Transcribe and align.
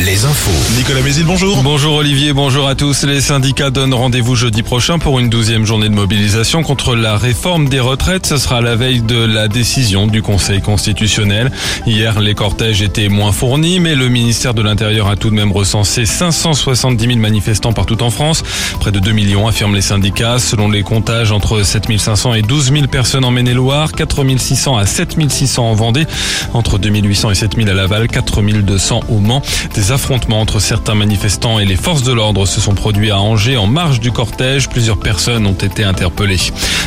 les 0.00 0.24
infos. 0.24 0.50
Nicolas 0.76 1.00
Mézil, 1.00 1.24
bonjour. 1.24 1.62
Bonjour 1.62 1.94
Olivier, 1.94 2.32
bonjour 2.32 2.68
à 2.68 2.74
tous. 2.74 3.04
Les 3.04 3.20
syndicats 3.20 3.70
donnent 3.70 3.94
rendez-vous 3.94 4.34
jeudi 4.34 4.62
prochain 4.62 4.98
pour 4.98 5.18
une 5.18 5.30
douzième 5.30 5.64
journée 5.64 5.88
de 5.88 5.94
mobilisation 5.94 6.62
contre 6.62 6.94
la 6.94 7.16
réforme 7.16 7.68
des 7.68 7.80
retraites. 7.80 8.26
Ce 8.26 8.36
sera 8.36 8.60
la 8.60 8.76
veille 8.76 9.00
de 9.00 9.16
la 9.16 9.48
décision 9.48 10.06
du 10.06 10.20
Conseil 10.20 10.60
constitutionnel. 10.60 11.50
Hier, 11.86 12.20
les 12.20 12.34
cortèges 12.34 12.82
étaient 12.82 13.08
moins 13.08 13.32
fournis, 13.32 13.80
mais 13.80 13.94
le 13.94 14.08
ministère 14.08 14.52
de 14.52 14.62
l'Intérieur 14.62 15.08
a 15.08 15.16
tout 15.16 15.30
de 15.30 15.34
même 15.34 15.52
recensé 15.52 16.04
570 16.04 17.06
000 17.06 17.18
manifestants 17.18 17.72
partout 17.72 18.02
en 18.02 18.10
France. 18.10 18.42
Près 18.80 18.92
de 18.92 18.98
2 19.00 19.12
millions, 19.12 19.48
affirment 19.48 19.74
les 19.74 19.82
syndicats. 19.82 20.38
Selon 20.38 20.68
les 20.68 20.82
comptages, 20.82 21.32
entre 21.32 21.62
7500 21.62 22.34
et 22.34 22.42
12 22.42 22.72
000 22.72 22.86
personnes 22.88 23.24
en 23.24 23.30
Maine-et-Loire, 23.30 23.92
4600 23.92 24.76
à 24.76 24.86
7600 24.86 25.70
en 25.70 25.74
Vendée, 25.74 26.06
entre 26.52 26.78
2800 26.78 27.30
et 27.30 27.34
7000 27.34 27.70
à 27.70 27.74
Laval, 27.74 28.08
4200 28.08 29.00
au 29.08 29.20
Mans. 29.20 29.42
Des 29.74 29.92
affrontements 29.92 30.40
entre 30.40 30.60
certains 30.60 30.94
manifestants 30.94 31.58
et 31.58 31.64
les 31.64 31.76
forces 31.76 32.02
de 32.02 32.12
l'ordre 32.12 32.46
se 32.46 32.60
sont 32.60 32.74
produits 32.74 33.10
à 33.10 33.20
Angers 33.20 33.56
en 33.56 33.66
marge 33.66 34.00
du 34.00 34.12
cortège. 34.12 34.68
Plusieurs 34.68 34.98
personnes 34.98 35.46
ont 35.46 35.52
été 35.52 35.84
interpellées. 35.84 36.38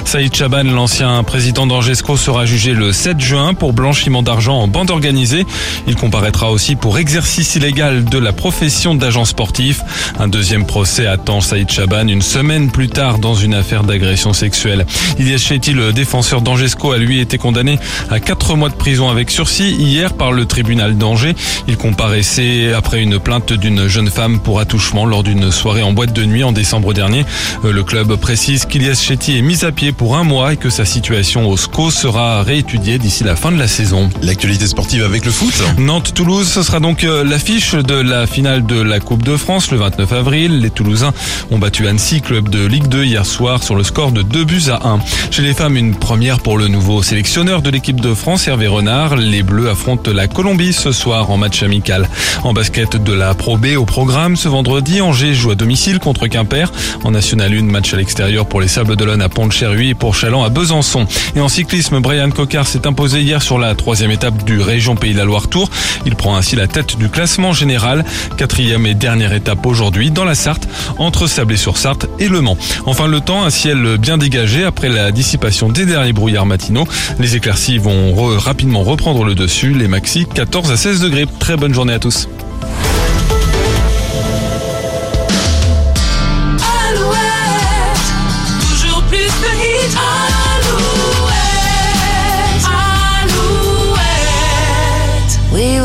Saïd 0.05 0.34
Chaban, 0.34 0.63
l'ancien 0.63 1.22
président 1.23 1.67
d'Angesco, 1.67 2.17
sera 2.17 2.45
jugé 2.45 2.73
le 2.73 2.94
7 2.94 3.20
juin 3.20 3.53
pour 3.53 3.73
blanchiment 3.73 4.23
d'argent 4.23 4.59
en 4.59 4.67
bande 4.67 4.89
organisée. 4.89 5.45
Il 5.88 5.95
comparaîtra 5.95 6.52
aussi 6.52 6.75
pour 6.75 6.98
exercice 6.98 7.55
illégal 7.55 8.05
de 8.05 8.17
la 8.17 8.31
profession 8.31 8.95
d'agent 8.95 9.25
sportif. 9.25 9.81
Un 10.20 10.27
deuxième 10.27 10.66
procès 10.66 11.08
attend 11.08 11.41
Saïd 11.41 11.70
Chaban 11.70 12.08
une 12.08 12.22
semaine 12.22 12.72
plus 12.72 12.89
tard 12.89 13.20
dans 13.20 13.36
une 13.36 13.53
affaire 13.53 13.84
d'agression 13.84 14.34
sexuelle. 14.34 14.86
Ilyes 15.20 15.39
Chetty, 15.39 15.73
le 15.73 15.94
défenseur 15.94 16.41
d'Angesco, 16.41 16.91
a 16.91 16.97
lui 16.97 17.20
été 17.20 17.38
condamné 17.38 17.80
à 18.09 18.20
4 18.20 18.55
mois 18.55 18.70
de 18.70 18.75
prison 18.75 19.09
avec 19.09 19.30
sursis 19.30 19.72
hier 19.72 20.13
par 20.13 20.31
le 20.31 20.45
tribunal 20.45 20.97
d'Angers. 20.97 21.36
Il 21.67 21.77
comparaissait 21.77 22.56
après 22.66 23.02
une 23.02 23.19
plainte 23.19 23.53
d'une 23.53 23.88
jeune 23.88 24.09
femme 24.09 24.39
pour 24.39 24.59
attouchement 24.59 25.05
lors 25.05 25.23
d'une 25.23 25.52
soirée 25.52 25.83
en 25.83 25.94
boîte 25.94 26.13
de 26.13 26.25
nuit 26.25 26.44
en 26.44 26.52
décembre 26.52 26.94
dernier. 26.94 27.25
Euh, 27.64 27.72
Le 27.72 27.83
club 27.83 28.16
précise 28.16 28.66
qu'Ilias 28.66 29.02
Chetty 29.05 29.38
est 29.38 29.41
mis 29.41 29.64
à 29.64 29.72
pied 29.72 29.91
pour 29.91 30.17
un 30.17 30.23
mois 30.23 30.53
et 30.53 30.58
que 30.58 30.69
sa 30.69 30.86
situation 30.86 31.49
au 31.49 31.58
SCO 31.58 31.91
sera 31.91 32.44
réétudiée 32.44 32.97
d'ici 32.97 33.23
la 33.23 33.36
fin 33.36 33.52
de 33.52 33.58
la 33.58 33.67
saison. 33.67 34.09
L'actualité 34.22 34.67
sportive 34.67 35.03
avec 35.03 35.25
le 35.25 35.31
foot. 35.31 35.53
Nantes-Toulouse, 35.77 36.47
ce 36.47 36.64
sera 36.64 36.80
donc 36.80 37.03
euh, 37.03 37.23
l'affiche 37.23 37.75
de 37.75 37.95
la 37.95 38.27
finale 38.27 38.66
de 38.66 38.81
la 38.81 38.99
Coupe 38.99 39.23
de 39.23 39.38
France 39.38 39.71
le 39.71 39.77
29 39.77 40.11
avril. 40.14 40.59
Les 40.59 40.69
Toulousains 40.69 41.14
ont 41.52 41.59
battu 41.59 41.88
Annecy, 41.88 42.21
club 42.21 42.49
de 42.49 42.66
Ligue 42.66 42.88
2 42.88 43.05
hier 43.05 43.25
soir 43.25 43.64
sur 43.64 43.75
le 43.75 43.83
score 43.83 44.11
de 44.11 44.21
2 44.21 44.44
buts 44.45 44.64
à 44.69 44.88
1. 44.88 44.99
Chez 45.31 45.42
les 45.42 45.53
femmes, 45.53 45.77
une 45.77 45.95
première 45.95 46.39
pour 46.39 46.58
le 46.58 46.67
nouveau 46.67 47.03
sélectionneur 47.03 47.61
de 47.61 47.69
l'équipe 47.69 48.02
de 48.02 48.14
France, 48.14 48.47
Hervé 48.47 48.67
Renard. 48.67 49.16
Les 49.16 49.44
Bleus 49.44 49.69
affrontent 49.69 50.11
la 50.11 50.27
Colombie 50.27 50.73
ce 50.73 50.92
soir 50.92 51.30
en 51.31 51.38
match 51.38 51.64
amical. 51.64 52.09
En 52.48 52.53
basket 52.53 52.95
de 52.95 53.12
la 53.12 53.34
Pro 53.34 53.58
B 53.58 53.76
au 53.78 53.84
programme, 53.84 54.38
ce 54.38 54.48
vendredi, 54.48 55.02
Angers 55.02 55.34
joue 55.34 55.52
à 55.52 55.56
domicile 55.56 56.00
contre 56.00 56.28
Quimper. 56.28 56.72
En 57.04 57.12
National 57.12 57.54
1, 57.54 57.64
match 57.64 57.94
à 57.94 57.98
l'extérieur 57.98 58.45
pour 58.45 58.62
les 58.62 58.70
Sables 58.70 58.95
d'Olonne 58.95 59.22
à 59.22 59.28
Pont-de-Cherhuis 59.28 59.89
et 59.89 59.94
pour 59.95 60.16
Chaland 60.16 60.45
à 60.45 60.50
Besançon. 60.50 61.08
Et 61.36 61.42
en 61.42 61.50
cyclisme, 61.50 62.00
Brian 62.00 62.30
Cocard 62.30 62.66
s'est 62.66 62.88
imposé 62.88 63.20
hier 63.20 63.42
sur 63.42 63.59
la 63.59 63.76
troisième 63.76 64.12
étape 64.12 64.45
du 64.45 64.62
Région 64.62 64.95
Pays 64.95 65.12
de 65.12 65.17
la 65.17 65.26
Loire 65.26 65.50
Tour. 65.50 65.70
Il 66.06 66.16
prend 66.16 66.38
ainsi 66.38 66.56
la 66.56 66.67
tête 66.67 66.98
du 66.98 67.09
classement 67.09 67.52
général. 67.52 68.06
Quatrième 68.38 68.86
et 68.86 68.94
dernière 68.94 69.34
étape 69.34 69.66
aujourd'hui 69.66 70.09
dans 70.09 70.23
la 70.23 70.34
Sarthe, 70.34 70.70
entre 71.00 71.28
Sablé-sur-Sarthe 71.28 72.08
et 72.17 72.30
Le 72.30 72.39
Mans. 72.39 72.58
Enfin, 72.86 73.08
le 73.08 73.20
temps, 73.20 73.44
un 73.44 73.50
ciel 73.50 73.98
bien 73.98 74.17
dégagé 74.17 74.64
après 74.64 74.88
la 74.88 75.11
dissipation 75.11 75.67
des 75.67 75.86
derniers 75.86 76.14
brouillards 76.14 76.45
matinaux. 76.45 76.88
Les 77.20 77.36
éclaircies 77.36 77.78
vont 77.78 78.16
rapidement 78.38 78.84
reprendre 78.84 79.26
le 79.26 79.36
dessus. 79.36 79.73
Les 79.73 79.89
maxi 79.89 80.26
14 80.34 80.72
à 80.72 80.78
16 80.78 81.02
degrés. 81.02 81.26
Très 81.39 81.58
bonne 81.58 81.73
journée 81.73 81.94
à 81.94 82.00
tous. 82.00 82.30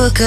look 0.03 0.21
up. 0.21 0.23